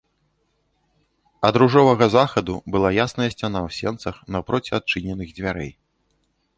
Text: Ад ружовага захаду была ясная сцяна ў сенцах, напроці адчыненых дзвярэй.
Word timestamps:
Ад 1.49 1.59
ружовага 1.63 2.05
захаду 2.17 2.53
была 2.77 2.89
ясная 3.05 3.29
сцяна 3.35 3.59
ў 3.67 3.79
сенцах, 3.81 4.15
напроці 4.37 4.71
адчыненых 4.83 5.29
дзвярэй. 5.41 5.71